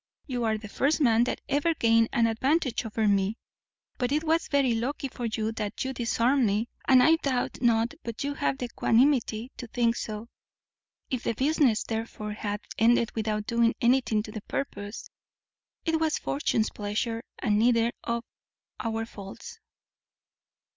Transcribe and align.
You 0.25 0.45
are 0.45 0.57
the 0.57 0.67
first 0.67 0.99
man 0.99 1.25
that 1.25 1.41
ever 1.47 1.75
gained 1.75 2.09
an 2.11 2.25
advantage 2.25 2.87
over 2.87 3.07
me; 3.07 3.37
but 3.99 4.11
it 4.11 4.23
was 4.23 4.47
very 4.47 4.73
lucky 4.73 5.09
for 5.09 5.25
you 5.27 5.51
that 5.51 5.85
you 5.85 5.93
disarmed 5.93 6.43
me, 6.43 6.69
and 6.87 7.03
I 7.03 7.17
doubt 7.17 7.61
not 7.61 7.93
but 8.03 8.23
you 8.23 8.33
have 8.33 8.57
the 8.57 8.67
equananimity 8.67 9.49
to 9.57 9.67
think 9.67 9.95
so. 9.95 10.27
If 11.11 11.21
the 11.21 11.33
business, 11.35 11.83
therefore, 11.83 12.33
hath 12.33 12.61
ended 12.79 13.11
without 13.13 13.45
doing 13.45 13.75
anything 13.79 14.23
to 14.23 14.31
the 14.31 14.41
purpose, 14.41 15.11
it 15.85 15.99
was 15.99 16.17
Fortune's 16.17 16.71
pleasure, 16.71 17.21
and 17.37 17.59
neither 17.59 17.91
of 18.03 18.23
our 18.79 19.05
faults." 19.05 19.59